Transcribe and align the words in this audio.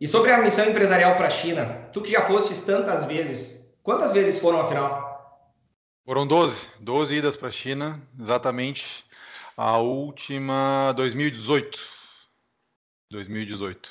E 0.00 0.08
sobre 0.08 0.32
a 0.32 0.38
missão 0.38 0.66
empresarial 0.66 1.16
para 1.16 1.28
a 1.28 1.30
China, 1.30 1.88
tu 1.92 2.02
que 2.02 2.10
já 2.10 2.22
fostes 2.22 2.60
tantas 2.60 3.04
vezes, 3.04 3.72
quantas 3.82 4.12
vezes 4.12 4.38
foram 4.38 4.60
afinal? 4.60 5.14
Foram 6.04 6.26
12, 6.26 6.68
12 6.80 7.14
idas 7.14 7.36
para 7.36 7.48
a 7.48 7.52
China, 7.52 8.02
exatamente 8.20 9.04
a 9.56 9.78
última 9.78 10.92
2018. 10.96 11.78
2018. 13.10 13.90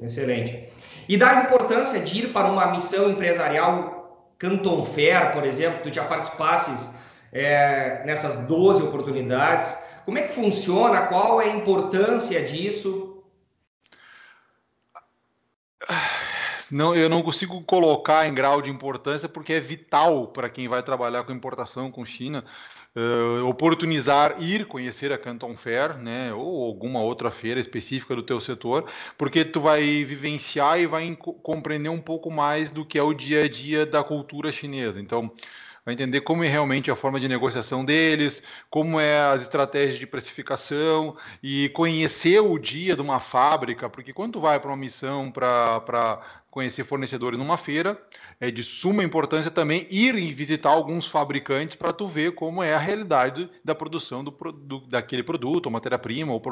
Excelente. 0.00 0.68
E 1.08 1.16
da 1.16 1.42
importância 1.42 2.00
de 2.00 2.18
ir 2.18 2.32
para 2.32 2.50
uma 2.50 2.66
missão 2.66 3.08
empresarial 3.10 4.34
Canton 4.38 4.84
Fair, 4.84 5.32
por 5.32 5.44
exemplo, 5.44 5.80
tu 5.82 5.92
já 5.92 6.04
participasses 6.04 6.90
é, 7.32 8.04
nessas 8.04 8.38
12 8.46 8.82
oportunidades. 8.82 9.76
Como 10.04 10.18
é 10.18 10.22
que 10.22 10.34
funciona? 10.34 11.06
Qual 11.06 11.40
é 11.40 11.46
a 11.46 11.56
importância 11.56 12.44
disso? 12.44 13.13
Não, 16.74 16.92
eu 16.92 17.08
não 17.08 17.22
consigo 17.22 17.62
colocar 17.62 18.26
em 18.26 18.34
grau 18.34 18.60
de 18.60 18.68
importância 18.68 19.28
porque 19.28 19.52
é 19.52 19.60
vital 19.60 20.26
para 20.26 20.50
quem 20.50 20.66
vai 20.66 20.82
trabalhar 20.82 21.22
com 21.22 21.30
importação 21.30 21.88
com 21.88 22.04
China 22.04 22.44
uh, 22.96 23.46
oportunizar 23.46 24.42
ir 24.42 24.66
conhecer 24.66 25.12
a 25.12 25.18
Canton 25.18 25.54
Fair, 25.54 25.96
né, 25.96 26.34
ou 26.34 26.64
alguma 26.64 27.00
outra 27.00 27.30
feira 27.30 27.60
específica 27.60 28.16
do 28.16 28.24
teu 28.24 28.40
setor, 28.40 28.90
porque 29.16 29.44
tu 29.44 29.60
vai 29.60 30.04
vivenciar 30.04 30.80
e 30.80 30.86
vai 30.88 31.16
compreender 31.16 31.90
um 31.90 32.00
pouco 32.00 32.28
mais 32.28 32.72
do 32.72 32.84
que 32.84 32.98
é 32.98 33.02
o 33.04 33.14
dia 33.14 33.44
a 33.44 33.48
dia 33.48 33.86
da 33.86 34.02
cultura 34.02 34.50
chinesa. 34.50 35.00
Então, 35.00 35.30
vai 35.84 35.94
entender 35.94 36.22
como 36.22 36.42
é 36.42 36.48
realmente 36.48 36.90
a 36.90 36.96
forma 36.96 37.20
de 37.20 37.28
negociação 37.28 37.84
deles, 37.84 38.42
como 38.70 38.98
é 38.98 39.18
as 39.20 39.42
estratégias 39.42 39.98
de 39.98 40.06
precificação 40.06 41.16
e 41.42 41.68
conhecer 41.70 42.40
o 42.40 42.58
dia 42.58 42.96
de 42.96 43.02
uma 43.02 43.20
fábrica, 43.20 43.90
porque 43.90 44.12
quando 44.12 44.34
tu 44.34 44.40
vai 44.40 44.58
para 44.58 44.70
uma 44.70 44.76
missão 44.76 45.30
para 45.30 46.20
conhecer 46.50 46.84
fornecedores 46.84 47.38
numa 47.38 47.58
feira, 47.58 48.00
é 48.40 48.50
de 48.50 48.62
suma 48.62 49.02
importância 49.02 49.50
também 49.50 49.86
ir 49.90 50.32
visitar 50.32 50.70
alguns 50.70 51.06
fabricantes 51.06 51.76
para 51.76 51.92
tu 51.92 52.06
ver 52.08 52.32
como 52.34 52.62
é 52.62 52.72
a 52.72 52.78
realidade 52.78 53.50
da 53.64 53.74
produção 53.74 54.22
do, 54.22 54.30
do 54.30 54.80
daquele 54.86 55.24
produto, 55.24 55.66
ou 55.66 55.72
matéria-prima, 55.72 56.32
ou, 56.32 56.42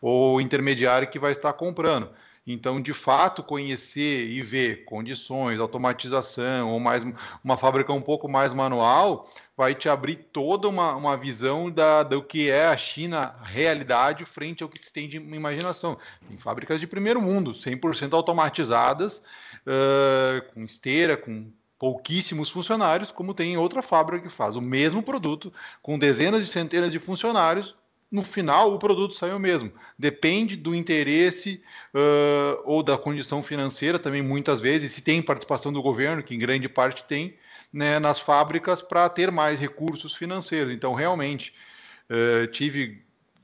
ou 0.00 0.40
intermediário 0.40 1.08
que 1.08 1.18
vai 1.18 1.30
estar 1.32 1.52
comprando. 1.52 2.10
Então, 2.44 2.80
de 2.80 2.92
fato, 2.92 3.42
conhecer 3.42 4.28
e 4.28 4.42
ver 4.42 4.84
condições, 4.84 5.60
automatização, 5.60 6.70
ou 6.70 6.80
mais 6.80 7.04
uma 7.42 7.56
fábrica 7.56 7.92
um 7.92 8.02
pouco 8.02 8.28
mais 8.28 8.52
manual, 8.52 9.28
vai 9.56 9.76
te 9.76 9.88
abrir 9.88 10.16
toda 10.32 10.68
uma, 10.68 10.96
uma 10.96 11.16
visão 11.16 11.70
da, 11.70 12.02
do 12.02 12.20
que 12.20 12.50
é 12.50 12.66
a 12.66 12.76
China 12.76 13.34
realidade 13.44 14.24
frente 14.24 14.62
ao 14.62 14.68
que 14.68 14.84
se 14.84 14.92
tem 14.92 15.08
de 15.08 15.18
imaginação. 15.18 15.96
Tem 16.28 16.36
fábricas 16.36 16.80
de 16.80 16.86
primeiro 16.86 17.22
mundo, 17.22 17.52
100% 17.52 18.12
automatizadas, 18.12 19.18
uh, 19.18 20.52
com 20.52 20.64
esteira, 20.64 21.16
com 21.16 21.48
pouquíssimos 21.78 22.50
funcionários, 22.50 23.12
como 23.12 23.34
tem 23.34 23.56
outra 23.56 23.82
fábrica 23.82 24.28
que 24.28 24.34
faz 24.34 24.56
o 24.56 24.60
mesmo 24.60 25.02
produto, 25.02 25.52
com 25.80 25.98
dezenas 25.98 26.40
de 26.40 26.50
centenas 26.50 26.90
de 26.90 26.98
funcionários, 26.98 27.74
no 28.12 28.22
final 28.22 28.74
o 28.74 28.78
produto 28.78 29.14
sai 29.14 29.32
o 29.32 29.40
mesmo. 29.40 29.72
Depende 29.98 30.54
do 30.54 30.74
interesse 30.74 31.62
uh, 31.94 32.60
ou 32.64 32.82
da 32.82 32.98
condição 32.98 33.42
financeira 33.42 33.98
também, 33.98 34.20
muitas 34.20 34.60
vezes, 34.60 34.92
se 34.92 35.00
tem 35.00 35.22
participação 35.22 35.72
do 35.72 35.80
governo, 35.80 36.22
que 36.22 36.34
em 36.34 36.38
grande 36.38 36.68
parte 36.68 37.02
tem, 37.04 37.34
né, 37.72 37.98
nas 37.98 38.20
fábricas 38.20 38.82
para 38.82 39.08
ter 39.08 39.30
mais 39.30 39.58
recursos 39.58 40.14
financeiros. 40.14 40.74
Então, 40.74 40.92
realmente, 40.92 41.54
uh, 42.10 42.46
tive, 42.48 43.00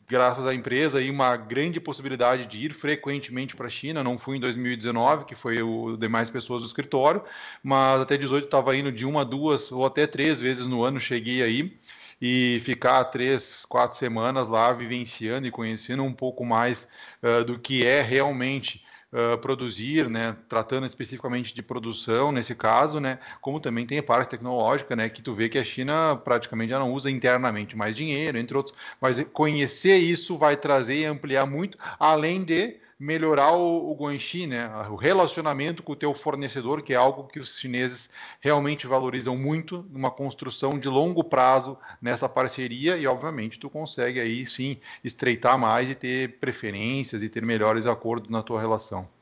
graças 0.07 0.47
à 0.47 0.55
empresa, 0.55 0.99
aí, 0.99 1.09
uma 1.09 1.35
grande 1.35 1.81
possibilidade 1.81 2.45
de 2.45 2.59
ir 2.59 2.75
frequentemente 2.75 3.57
para 3.57 3.69
a 3.69 3.71
China. 3.71 4.05
Não 4.05 4.19
fui 4.19 4.37
em 4.37 4.41
2019, 4.41 5.25
que 5.25 5.35
foi 5.35 5.63
o 5.63 5.97
demais 5.97 6.29
pessoas 6.29 6.61
do 6.61 6.67
escritório, 6.67 7.23
mas 7.63 8.03
até 8.03 8.19
18 8.19 8.45
estava 8.45 8.77
indo 8.77 8.93
de 8.93 9.07
uma, 9.07 9.25
duas 9.25 9.73
ou 9.73 9.87
até 9.87 10.07
três 10.07 10.39
vezes 10.39 10.67
no 10.67 10.85
ano, 10.85 11.01
cheguei 11.01 11.43
aí 11.43 11.75
e 12.21 12.61
ficar 12.65 13.05
três, 13.05 13.65
quatro 13.69 13.99
semanas 13.99 14.49
lá 14.49 14.73
vivenciando 14.73 15.47
e 15.47 15.51
conhecendo 15.51 16.03
um 16.03 16.13
pouco 16.13 16.45
mais 16.45 16.89
uh, 17.23 17.45
do 17.45 17.59
que 17.59 17.87
é 17.87 18.03
realmente 18.03 18.83
uh, 19.13 19.39
produzir, 19.39 20.09
né, 20.09 20.37
tratando 20.49 20.87
especificamente 20.87 21.55
de 21.55 21.63
produção 21.63 22.33
nesse 22.33 22.55
caso, 22.55 23.01
né, 23.01 23.19
como 23.41 23.61
também 23.61 23.87
tem 23.87 23.99
a 23.99 24.03
parte 24.03 24.31
tecnológica, 24.31 24.95
né, 24.97 25.09
que 25.09 25.23
tu 25.23 25.35
vê 25.35 25.49
que 25.49 25.59
a 25.59 25.65
China 25.65 26.17
praticamente 26.17 26.71
já 26.71 26.79
não 26.79 26.93
usa 26.93 27.11
internamente 27.11 27.77
mais 27.77 27.95
dinheiro, 27.95 28.39
entre 28.39 28.57
outros, 28.57 28.77
mas 29.01 29.23
conhecer 29.33 29.97
isso 29.97 30.37
vai 30.37 30.57
trazer 30.57 31.01
e 31.01 31.05
ampliar 31.05 31.47
muito, 31.47 31.79
além 31.99 32.45
de 32.45 32.77
melhorar 32.99 33.53
o, 33.53 33.91
o 33.91 33.95
guanxi, 33.95 34.47
né? 34.47 34.69
O 34.91 34.97
relacionamento 34.97 35.83
com 35.83 35.93
o 35.93 35.97
teu 35.97 36.13
fornecedor, 36.15 36.83
que 36.83 36.93
é 36.93 36.97
algo 36.97 37.29
que 37.29 37.39
os 37.39 37.59
chineses 37.59 38.11
realmente 38.41 38.87
valorizam 38.87 39.37
muito, 39.37 39.87
numa 39.91 40.11
construção 40.11 40.79
de 40.79 40.89
longo 40.89 41.23
prazo 41.23 41.79
nessa 42.03 42.29
parceria 42.29 42.97
e, 42.97 43.07
obviamente, 43.07 43.59
tu 43.59 43.71
consegue 43.71 44.21
aí 44.21 44.47
sim 44.47 44.79
estreitar 45.05 45.59
mais 45.59 45.89
e 45.91 45.95
ter 45.95 46.39
preferências 46.39 47.23
e 47.23 47.29
ter 47.29 47.43
melhores 47.43 47.87
acordos 47.87 48.31
na 48.31 48.43
tua 48.43 48.61
relação. 48.61 49.18